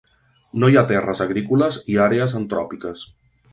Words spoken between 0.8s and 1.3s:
ha terres